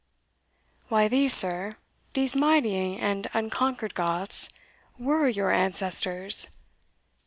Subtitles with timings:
[0.89, 1.73] "Why, these, sir
[2.13, 4.49] these mighty and unconquered Goths
[4.97, 6.47] were your ancestors!